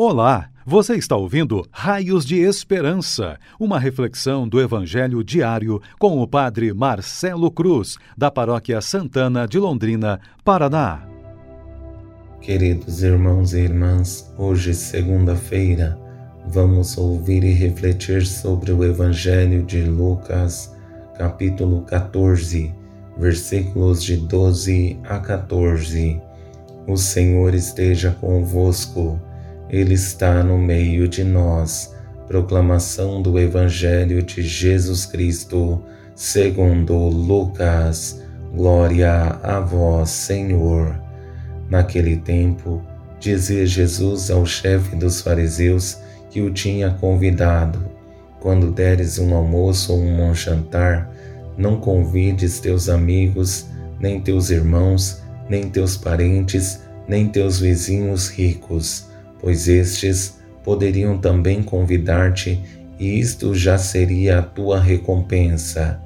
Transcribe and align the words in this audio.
Olá, 0.00 0.48
você 0.64 0.94
está 0.94 1.16
ouvindo 1.16 1.66
Raios 1.72 2.24
de 2.24 2.36
Esperança, 2.36 3.36
uma 3.58 3.80
reflexão 3.80 4.46
do 4.46 4.60
Evangelho 4.60 5.24
diário 5.24 5.82
com 5.98 6.22
o 6.22 6.28
Padre 6.28 6.72
Marcelo 6.72 7.50
Cruz, 7.50 7.96
da 8.16 8.30
Paróquia 8.30 8.80
Santana 8.80 9.44
de 9.44 9.58
Londrina, 9.58 10.20
Paraná. 10.44 11.02
Queridos 12.40 13.02
irmãos 13.02 13.52
e 13.54 13.62
irmãs, 13.62 14.32
hoje, 14.38 14.72
segunda-feira, 14.72 15.98
vamos 16.46 16.96
ouvir 16.96 17.42
e 17.42 17.52
refletir 17.52 18.24
sobre 18.24 18.70
o 18.70 18.84
Evangelho 18.84 19.64
de 19.64 19.82
Lucas, 19.82 20.72
capítulo 21.16 21.82
14, 21.82 22.72
versículos 23.18 24.04
de 24.04 24.16
12 24.16 24.96
a 25.02 25.18
14. 25.18 26.22
O 26.86 26.96
Senhor 26.96 27.52
esteja 27.52 28.12
convosco. 28.20 29.20
Ele 29.70 29.94
está 29.94 30.42
no 30.42 30.56
meio 30.56 31.06
de 31.06 31.22
nós. 31.22 31.94
Proclamação 32.26 33.20
do 33.20 33.38
Evangelho 33.38 34.22
de 34.22 34.40
Jesus 34.42 35.04
Cristo, 35.04 35.82
segundo 36.14 36.96
Lucas. 36.96 38.22
Glória 38.54 39.38
a 39.42 39.60
vós, 39.60 40.08
Senhor. 40.08 40.98
Naquele 41.68 42.16
tempo, 42.16 42.82
dizia 43.20 43.66
Jesus 43.66 44.30
ao 44.30 44.46
chefe 44.46 44.96
dos 44.96 45.20
fariseus 45.20 45.98
que 46.30 46.40
o 46.40 46.50
tinha 46.50 46.90
convidado: 46.90 47.78
Quando 48.40 48.70
deres 48.70 49.18
um 49.18 49.34
almoço 49.34 49.92
ou 49.92 50.00
um 50.00 50.34
jantar, 50.34 51.10
não 51.58 51.78
convides 51.78 52.58
teus 52.58 52.88
amigos, 52.88 53.66
nem 54.00 54.18
teus 54.18 54.48
irmãos, 54.48 55.22
nem 55.46 55.68
teus 55.68 55.94
parentes, 55.94 56.80
nem 57.06 57.28
teus 57.28 57.60
vizinhos 57.60 58.28
ricos 58.30 59.07
pois 59.40 59.68
estes 59.68 60.38
poderiam 60.64 61.18
também 61.18 61.62
convidar-te 61.62 62.62
e 62.98 63.18
isto 63.18 63.54
já 63.54 63.78
seria 63.78 64.40
a 64.40 64.42
tua 64.42 64.80
recompensa. 64.80 66.00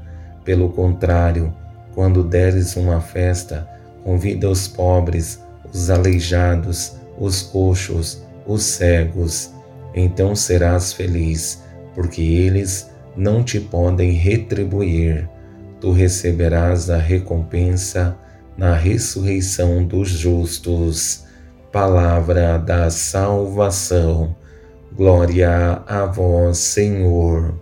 Pelo 0.45 0.69
contrário, 0.71 1.55
quando 1.95 2.23
deres 2.23 2.77
uma 2.77 3.01
festa, 3.01 3.69
convida 4.05 4.49
os 4.49 4.69
pobres, 4.69 5.41
os 5.73 5.91
aleijados, 5.91 6.97
os 7.19 7.43
coxos, 7.43 8.23
os 8.47 8.63
cegos. 8.63 9.51
Então 9.95 10.35
serás 10.35 10.93
feliz, 10.93 11.63
porque 11.95 12.23
eles 12.23 12.91
não 13.17 13.43
te 13.43 13.61
podem 13.61 14.13
retribuir. 14.13 15.29
Tu 15.81 15.93
receberás 15.93 16.91
a 16.91 16.99
recompensa 16.99 18.17
na 18.57 18.75
ressurreição 18.75 19.85
dos 19.85 20.09
justos 20.09 21.25
palavra 21.73 22.59
da 22.59 22.91
salvação. 22.91 24.37
Glória 24.95 25.83
a 25.87 26.05
vós, 26.05 26.59
Senhor. 26.59 27.55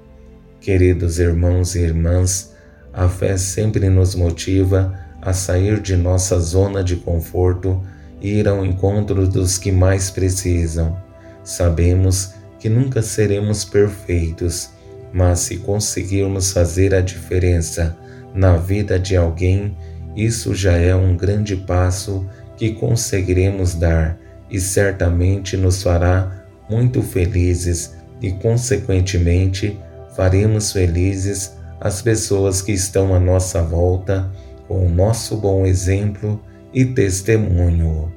Queridos 0.60 1.20
irmãos 1.20 1.76
e 1.76 1.78
irmãs, 1.78 2.52
a 2.92 3.08
fé 3.08 3.36
sempre 3.36 3.88
nos 3.88 4.16
motiva 4.16 4.92
a 5.22 5.32
sair 5.32 5.80
de 5.80 5.94
nossa 5.94 6.40
zona 6.40 6.82
de 6.82 6.96
conforto 6.96 7.80
e 8.20 8.40
ir 8.40 8.48
ao 8.48 8.66
encontro 8.66 9.28
dos 9.28 9.56
que 9.56 9.70
mais 9.70 10.10
precisam. 10.10 11.00
Sabemos 11.44 12.34
que 12.58 12.68
nunca 12.68 13.02
seremos 13.02 13.64
perfeitos, 13.64 14.70
mas 15.12 15.38
se 15.38 15.58
conseguirmos 15.58 16.50
fazer 16.50 16.92
a 16.94 17.00
diferença 17.00 17.96
na 18.34 18.56
vida 18.56 18.98
de 18.98 19.16
alguém, 19.16 19.76
isso 20.16 20.52
já 20.52 20.72
é 20.72 20.94
um 20.96 21.16
grande 21.16 21.54
passo 21.54 22.26
que 22.60 22.72
conseguiremos 22.72 23.74
dar 23.74 24.18
e 24.50 24.60
certamente 24.60 25.56
nos 25.56 25.82
fará 25.82 26.44
muito 26.68 27.02
felizes 27.02 27.96
e, 28.20 28.32
consequentemente, 28.32 29.80
faremos 30.14 30.70
felizes 30.70 31.56
as 31.80 32.02
pessoas 32.02 32.60
que 32.60 32.72
estão 32.72 33.14
à 33.14 33.18
nossa 33.18 33.62
volta 33.62 34.30
com 34.68 34.84
o 34.84 34.90
nosso 34.90 35.38
bom 35.38 35.64
exemplo 35.64 36.38
e 36.70 36.84
testemunho. 36.84 38.12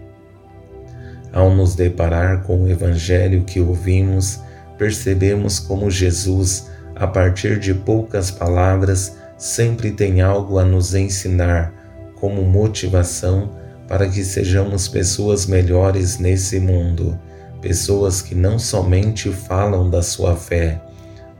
Ao 1.31 1.49
nos 1.49 1.73
deparar 1.73 2.43
com 2.43 2.65
o 2.65 2.69
Evangelho 2.69 3.45
que 3.45 3.61
ouvimos, 3.61 4.41
percebemos 4.77 5.57
como 5.57 5.89
Jesus, 5.89 6.69
a 6.97 7.07
partir 7.07 7.57
de 7.59 7.73
poucas 7.73 8.29
palavras, 8.29 9.15
sempre 9.37 9.91
tem 9.91 10.19
algo 10.19 10.59
a 10.59 10.65
nos 10.65 10.93
ensinar 10.93 11.73
como 12.19 12.41
motivação 12.43 13.62
para 13.87 14.07
que 14.07 14.23
sejamos 14.23 14.87
pessoas 14.87 15.45
melhores 15.45 16.17
nesse 16.17 16.59
mundo, 16.59 17.19
pessoas 17.61 18.21
que 18.21 18.35
não 18.35 18.57
somente 18.57 19.29
falam 19.29 19.89
da 19.89 20.01
sua 20.01 20.35
fé, 20.35 20.81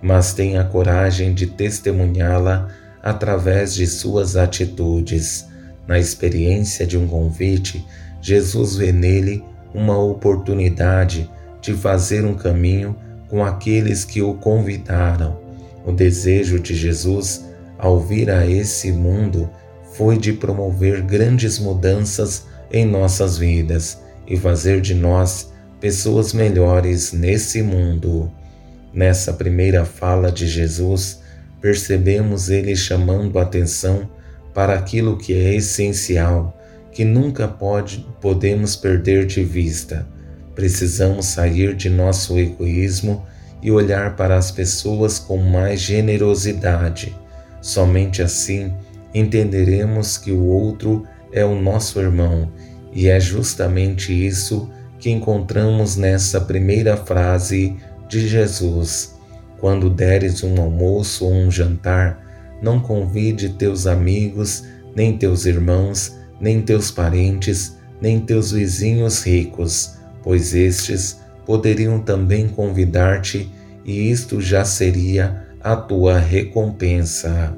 mas 0.02 0.34
têm 0.34 0.58
a 0.58 0.64
coragem 0.64 1.34
de 1.34 1.48
testemunhá-la 1.48 2.68
através 3.02 3.74
de 3.74 3.88
suas 3.88 4.36
atitudes. 4.36 5.48
Na 5.88 6.00
experiência 6.00 6.88
de 6.88 6.98
um 6.98 7.08
convite, 7.08 7.86
Jesus 8.22 8.78
vê 8.78 8.92
nele 8.92 9.44
uma 9.74 9.98
oportunidade 9.98 11.30
de 11.62 11.74
fazer 11.74 12.24
um 12.26 12.36
caminho 12.36 12.96
com 13.30 13.44
aqueles 13.44 14.06
que 14.06 14.22
o 14.22 14.36
convidaram. 14.36 15.42
O 15.86 15.92
desejo 15.92 16.60
de 16.60 16.76
Jesus 16.76 17.46
ao 17.78 18.00
vir 18.00 18.30
a 18.30 18.46
esse 18.46 18.92
mundo 18.92 19.50
foi 19.94 20.18
de 20.18 20.34
promover 20.34 21.02
grandes 21.02 21.60
mudanças 21.60 22.46
em 22.72 22.86
nossas 22.86 23.38
vidas 23.38 24.00
e 24.28 24.36
fazer 24.38 24.82
de 24.82 24.94
nós 24.94 25.52
pessoas 25.80 26.34
melhores 26.34 27.14
nesse 27.14 27.62
mundo. 27.62 28.32
Nessa 28.94 29.34
primeira 29.34 29.86
fala 29.86 30.32
de 30.32 30.48
Jesus, 30.48 31.20
percebemos 31.62 32.50
ele 32.50 32.76
chamando 32.76 33.38
atenção 33.38 34.10
para 34.54 34.74
aquilo 34.74 35.18
que 35.18 35.34
é 35.34 35.56
essencial, 35.56 36.58
que 36.92 37.04
nunca 37.04 37.48
pode, 37.48 38.06
podemos 38.22 38.76
perder 38.76 39.26
de 39.26 39.44
vista. 39.44 40.08
Precisamos 40.56 41.26
sair 41.26 41.76
de 41.76 41.90
nosso 41.90 42.38
egoísmo 42.38 43.26
e 43.62 43.72
olhar 43.72 44.16
para 44.16 44.38
as 44.38 44.52
pessoas 44.52 45.18
com 45.20 45.38
mais 45.38 45.80
generosidade. 45.80 47.16
Somente 47.62 48.22
assim 48.22 48.74
entenderemos 49.14 50.18
que 50.18 50.32
o 50.32 50.44
outro 50.44 51.04
é 51.32 51.44
o 51.44 51.60
nosso 51.60 52.00
irmão, 52.00 52.52
e 52.92 53.08
é 53.08 53.20
justamente 53.20 54.14
isso 54.14 54.70
que 55.00 55.10
encontramos 55.10 55.96
nessa 55.96 56.40
primeira 56.40 56.96
frase 56.96 57.76
de 58.08 58.28
Jesus. 58.28 59.16
Quando 59.60 59.90
deres 59.90 60.44
um 60.44 60.60
almoço 60.62 61.26
ou 61.26 61.34
um 61.34 61.52
jantar, 61.52 62.24
não 62.62 62.80
convide 62.80 63.50
teus 63.50 63.88
amigos, 63.88 64.64
nem 64.96 65.18
teus 65.18 65.46
irmãos, 65.46 66.16
nem 66.40 66.62
teus 66.62 66.92
parentes, 66.92 67.78
nem 68.02 68.20
teus 68.20 68.52
vizinhos 68.52 69.26
ricos, 69.26 69.96
pois 70.22 70.54
estes 70.54 71.20
poderiam 71.46 72.00
também 72.00 72.48
convidar-te 72.48 73.52
e 73.86 74.10
isto 74.10 74.42
já 74.42 74.64
seria 74.64 75.44
a 75.62 75.76
tua 75.76 76.20
recompensa. 76.20 77.58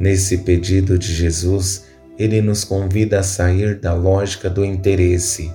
Nesse 0.00 0.38
pedido 0.38 0.98
de 0.98 1.12
Jesus, 1.12 1.84
ele 2.18 2.40
nos 2.40 2.64
convida 2.64 3.20
a 3.20 3.22
sair 3.22 3.78
da 3.78 3.92
lógica 3.92 4.48
do 4.48 4.64
interesse, 4.64 5.52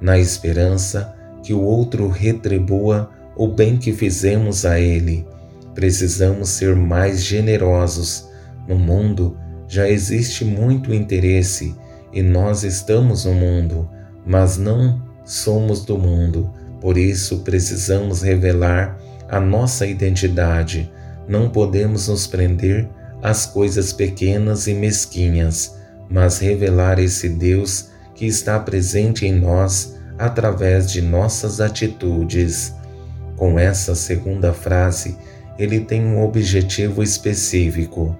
na 0.00 0.16
esperança 0.16 1.16
que 1.42 1.52
o 1.52 1.60
outro 1.60 2.08
retribua 2.08 3.10
o 3.36 3.48
bem 3.48 3.76
que 3.76 3.92
fizemos 3.92 4.64
a 4.64 4.78
ele. 4.78 5.26
Precisamos 5.74 6.48
ser 6.50 6.76
mais 6.76 7.24
generosos. 7.24 8.28
No 8.68 8.76
mundo 8.76 9.36
já 9.66 9.88
existe 9.88 10.44
muito 10.44 10.94
interesse 10.94 11.74
e 12.12 12.22
nós 12.22 12.62
estamos 12.62 13.24
no 13.24 13.34
mundo, 13.34 13.90
mas 14.24 14.56
não 14.56 15.02
somos 15.24 15.84
do 15.84 15.98
mundo. 15.98 16.48
Por 16.80 16.96
isso 16.96 17.38
precisamos 17.38 18.22
revelar 18.22 18.96
a 19.28 19.40
nossa 19.40 19.84
identidade. 19.86 20.88
Não 21.26 21.50
podemos 21.50 22.06
nos 22.06 22.28
prender 22.28 22.88
as 23.22 23.46
coisas 23.46 23.92
pequenas 23.92 24.66
e 24.66 24.74
mesquinhas, 24.74 25.76
mas 26.08 26.38
revelar 26.38 26.98
esse 26.98 27.28
Deus 27.28 27.90
que 28.14 28.26
está 28.26 28.58
presente 28.58 29.26
em 29.26 29.32
nós 29.32 29.96
através 30.18 30.90
de 30.90 31.00
nossas 31.00 31.60
atitudes. 31.60 32.74
Com 33.36 33.58
essa 33.58 33.94
segunda 33.94 34.52
frase, 34.52 35.16
ele 35.58 35.80
tem 35.80 36.04
um 36.04 36.22
objetivo 36.22 37.02
específico: 37.02 38.16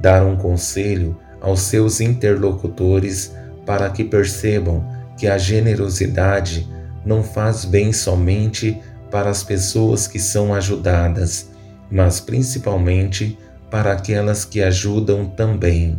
dar 0.00 0.24
um 0.24 0.36
conselho 0.36 1.16
aos 1.40 1.60
seus 1.60 2.00
interlocutores 2.00 3.32
para 3.64 3.88
que 3.90 4.02
percebam 4.02 4.84
que 5.16 5.26
a 5.26 5.36
generosidade 5.36 6.68
não 7.04 7.22
faz 7.22 7.64
bem 7.64 7.92
somente 7.92 8.80
para 9.10 9.30
as 9.30 9.42
pessoas 9.42 10.06
que 10.06 10.18
são 10.18 10.54
ajudadas, 10.54 11.50
mas 11.90 12.20
principalmente 12.20 13.38
para 13.70 13.92
aquelas 13.92 14.44
que 14.44 14.62
ajudam 14.62 15.26
também. 15.26 15.98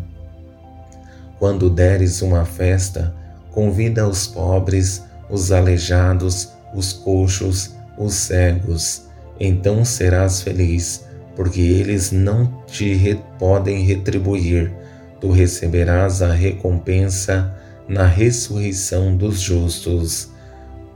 Quando 1.37 1.69
deres 1.69 2.21
uma 2.21 2.45
festa, 2.45 3.13
convida 3.51 4.07
os 4.07 4.27
pobres, 4.27 5.03
os 5.29 5.51
aleijados, 5.51 6.49
os 6.73 6.93
coxos, 6.93 7.75
os 7.97 8.13
cegos. 8.13 9.03
Então 9.39 9.85
serás 9.85 10.41
feliz, 10.41 11.05
porque 11.35 11.61
eles 11.61 12.11
não 12.11 12.63
te 12.67 12.93
re 12.93 13.19
podem 13.37 13.83
retribuir. 13.83 14.73
Tu 15.21 15.31
receberás 15.31 16.21
a 16.21 16.33
recompensa 16.33 17.53
na 17.87 18.05
ressurreição 18.05 19.15
dos 19.15 19.39
justos. 19.39 20.29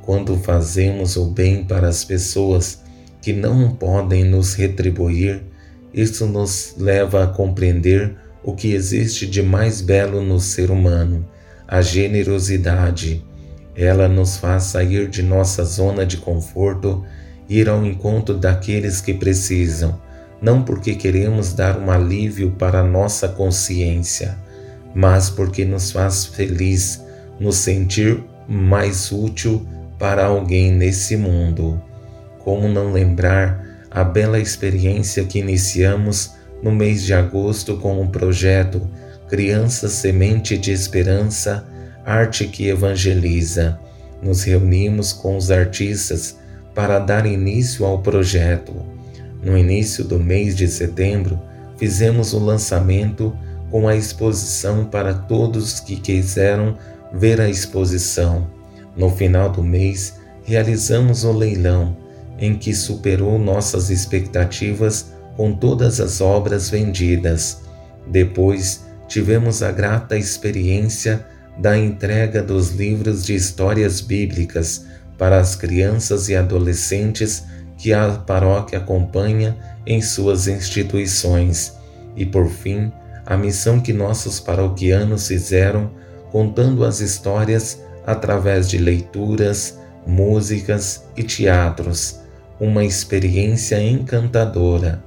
Quando 0.01 0.37
fazemos 0.37 1.15
o 1.15 1.25
bem 1.27 1.63
para 1.63 1.87
as 1.87 2.03
pessoas 2.03 2.81
que 3.21 3.31
não 3.31 3.73
podem 3.73 4.25
nos 4.25 4.53
retribuir, 4.53 5.41
isso 5.93 6.25
nos 6.25 6.75
leva 6.77 7.23
a 7.23 7.27
compreender 7.27 8.15
o 8.43 8.53
que 8.53 8.73
existe 8.73 9.27
de 9.27 9.41
mais 9.41 9.79
belo 9.79 10.21
no 10.21 10.39
ser 10.39 10.71
humano, 10.71 11.25
a 11.67 11.81
generosidade. 11.81 13.23
Ela 13.75 14.07
nos 14.07 14.37
faz 14.37 14.63
sair 14.63 15.07
de 15.07 15.23
nossa 15.23 15.63
zona 15.63 16.05
de 16.05 16.17
conforto, 16.17 17.03
ir 17.47 17.69
ao 17.69 17.85
encontro 17.85 18.35
daqueles 18.35 19.01
que 19.01 19.13
precisam, 19.13 19.99
não 20.41 20.63
porque 20.63 20.95
queremos 20.95 21.53
dar 21.53 21.79
um 21.79 21.89
alívio 21.89 22.51
para 22.51 22.83
nossa 22.83 23.27
consciência, 23.27 24.37
mas 24.93 25.29
porque 25.29 25.63
nos 25.63 25.91
faz 25.91 26.25
feliz 26.25 27.01
nos 27.39 27.57
sentir 27.57 28.23
mais 28.47 29.11
útil 29.11 29.65
para 29.97 30.25
alguém 30.25 30.71
nesse 30.71 31.15
mundo. 31.15 31.81
Como 32.39 32.67
não 32.67 32.91
lembrar 32.91 33.72
a 33.93 34.03
bela 34.03 34.39
experiência 34.39 35.23
que 35.23 35.39
iniciamos 35.39 36.31
no 36.61 36.71
mês 36.71 37.03
de 37.03 37.13
agosto 37.13 37.77
com 37.77 38.01
o 38.01 38.07
projeto 38.07 38.81
Criança 39.29 39.87
Semente 39.87 40.57
de 40.57 40.71
Esperança, 40.71 41.67
Arte 42.05 42.47
que 42.47 42.67
Evangeliza. 42.67 43.79
Nos 44.21 44.43
reunimos 44.43 45.13
com 45.13 45.37
os 45.37 45.51
artistas 45.51 46.37
para 46.73 46.97
dar 46.97 47.25
início 47.25 47.85
ao 47.85 47.99
projeto. 47.99 48.73
No 49.43 49.57
início 49.57 50.03
do 50.03 50.19
mês 50.19 50.55
de 50.55 50.67
setembro, 50.67 51.39
fizemos 51.77 52.33
o 52.33 52.39
lançamento 52.39 53.35
com 53.69 53.87
a 53.87 53.95
exposição 53.95 54.85
para 54.85 55.13
todos 55.13 55.79
que 55.79 55.97
quiseram 55.97 56.77
ver 57.13 57.41
a 57.41 57.49
exposição. 57.49 58.47
No 58.95 59.09
final 59.09 59.49
do 59.49 59.61
mês, 59.61 60.15
realizamos 60.45 61.23
o 61.23 61.31
leilão, 61.31 61.97
em 62.43 62.57
que 62.57 62.73
superou 62.73 63.39
nossas 63.39 63.89
expectativas 63.89 65.13
com 65.37 65.53
todas 65.53 66.01
as 66.01 66.19
obras 66.19 66.69
vendidas. 66.69 67.61
Depois, 68.05 68.83
tivemos 69.07 69.63
a 69.63 69.71
grata 69.71 70.17
experiência 70.17 71.25
da 71.57 71.77
entrega 71.77 72.43
dos 72.43 72.71
livros 72.71 73.25
de 73.25 73.33
histórias 73.33 74.01
bíblicas 74.01 74.85
para 75.17 75.39
as 75.39 75.55
crianças 75.55 76.27
e 76.27 76.35
adolescentes 76.35 77.45
que 77.77 77.93
a 77.93 78.09
paróquia 78.11 78.79
acompanha 78.79 79.55
em 79.85 80.01
suas 80.01 80.45
instituições. 80.49 81.71
E 82.13 82.25
por 82.25 82.49
fim, 82.49 82.91
a 83.25 83.37
missão 83.37 83.79
que 83.79 83.93
nossos 83.93 84.41
paroquianos 84.41 85.29
fizeram 85.29 85.89
contando 86.29 86.83
as 86.83 86.99
histórias 86.99 87.81
através 88.05 88.69
de 88.69 88.77
leituras, 88.77 89.79
músicas 90.05 91.05
e 91.15 91.23
teatros. 91.23 92.22
Uma 92.63 92.85
experiência 92.85 93.83
encantadora 93.83 95.03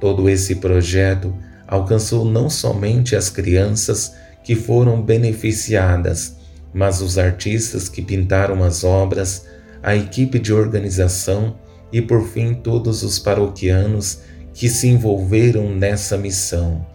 Todo 0.00 0.26
esse 0.26 0.54
projeto 0.54 1.34
alcançou 1.66 2.24
não 2.24 2.48
somente 2.48 3.14
as 3.14 3.28
crianças 3.28 4.14
que 4.42 4.54
foram 4.54 5.02
beneficiadas, 5.02 6.36
mas 6.72 7.02
os 7.02 7.18
artistas 7.18 7.90
que 7.90 8.00
pintaram 8.00 8.64
as 8.64 8.84
obras, 8.84 9.44
a 9.82 9.94
equipe 9.94 10.38
de 10.38 10.50
organização 10.50 11.56
e, 11.92 12.00
por 12.00 12.26
fim, 12.26 12.54
todos 12.54 13.02
os 13.02 13.18
paroquianos 13.18 14.20
que 14.54 14.70
se 14.70 14.88
envolveram 14.88 15.74
nessa 15.74 16.16
missão. 16.16 16.86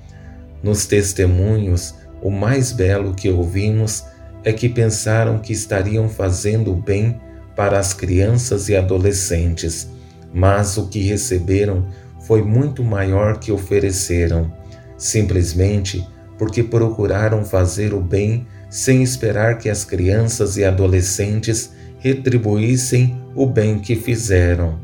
Nos 0.64 0.88
testemunhos, 0.88 1.94
o 2.20 2.32
mais 2.32 2.72
belo 2.72 3.14
que 3.14 3.30
ouvimos 3.30 4.04
é 4.44 4.52
que 4.52 4.70
pensaram 4.70 5.38
que 5.38 5.54
estariam 5.54 6.10
fazendo 6.10 6.74
bem 6.74 7.22
para 7.56 7.78
as 7.78 7.94
crianças 7.94 8.70
e 8.70 8.76
adolescentes, 8.76 9.88
mas 10.34 10.78
o 10.78 10.88
que 10.88 11.00
receberam 11.00 11.88
foi 12.22 12.42
muito 12.42 12.84
maior 12.84 13.40
que 13.40 13.52
ofereceram, 13.52 14.52
simplesmente 14.98 16.06
porque 16.38 16.64
procuraram 16.64 17.44
fazer 17.44 17.94
o 17.94 18.00
bem 18.00 18.48
sem 18.70 19.02
esperar 19.02 19.58
que 19.58 19.70
as 19.70 19.84
crianças 19.84 20.56
e 20.58 20.64
adolescentes 20.64 21.72
retribuíssem 21.98 23.22
o 23.36 23.46
bem 23.46 23.80
que 23.80 23.96
fizeram. 23.96 24.80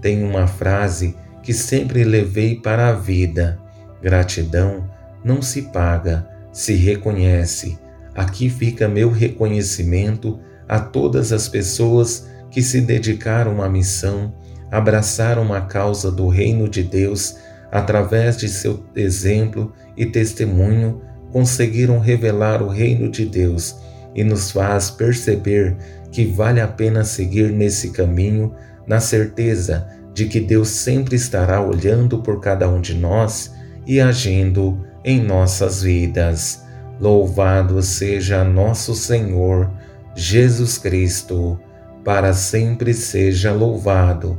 Tem 0.00 0.22
uma 0.22 0.46
frase 0.46 1.16
que 1.42 1.52
sempre 1.52 2.04
levei 2.04 2.56
para 2.56 2.88
a 2.88 2.92
vida: 2.92 3.58
gratidão 4.00 4.88
não 5.24 5.40
se 5.40 5.62
paga, 5.62 6.28
se 6.52 6.74
reconhece. 6.74 7.78
Aqui 8.14 8.50
fica 8.50 8.88
meu 8.88 9.10
reconhecimento 9.10 10.38
a 10.68 10.78
todas 10.78 11.32
as 11.32 11.48
pessoas 11.48 12.28
que 12.50 12.62
se 12.62 12.80
dedicaram 12.80 13.62
à 13.62 13.68
missão 13.68 14.34
abraçaram 14.72 15.52
a 15.52 15.60
causa 15.60 16.10
do 16.10 16.28
reino 16.28 16.66
de 16.66 16.82
Deus 16.82 17.36
através 17.70 18.38
de 18.38 18.48
seu 18.48 18.82
exemplo 18.96 19.72
e 19.96 20.06
testemunho, 20.06 21.02
conseguiram 21.30 21.98
revelar 21.98 22.62
o 22.62 22.68
reino 22.68 23.10
de 23.10 23.26
Deus 23.26 23.76
e 24.14 24.24
nos 24.24 24.50
faz 24.50 24.90
perceber 24.90 25.76
que 26.10 26.24
vale 26.24 26.60
a 26.60 26.66
pena 26.66 27.04
seguir 27.04 27.50
nesse 27.52 27.90
caminho, 27.90 28.54
na 28.86 28.98
certeza 28.98 29.86
de 30.14 30.26
que 30.26 30.40
Deus 30.40 30.68
sempre 30.68 31.16
estará 31.16 31.60
olhando 31.60 32.18
por 32.18 32.40
cada 32.40 32.68
um 32.68 32.80
de 32.80 32.94
nós 32.94 33.52
e 33.86 34.00
agindo 34.00 34.78
em 35.04 35.22
nossas 35.22 35.82
vidas. 35.82 36.62
Louvado 36.98 37.82
seja 37.82 38.44
nosso 38.44 38.94
Senhor 38.94 39.70
Jesus 40.14 40.78
Cristo, 40.78 41.58
para 42.04 42.32
sempre 42.32 42.92
seja 42.92 43.52
louvado. 43.52 44.38